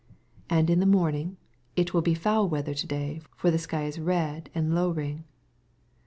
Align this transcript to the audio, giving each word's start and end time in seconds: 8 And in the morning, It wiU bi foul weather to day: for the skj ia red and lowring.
8 0.49 0.57
And 0.57 0.69
in 0.71 0.79
the 0.79 0.87
morning, 0.87 1.37
It 1.75 1.89
wiU 1.89 2.03
bi 2.03 2.15
foul 2.15 2.49
weather 2.49 2.73
to 2.73 2.87
day: 2.87 3.21
for 3.35 3.51
the 3.51 3.57
skj 3.57 3.97
ia 3.99 4.03
red 4.03 4.49
and 4.55 4.71
lowring. 4.73 5.25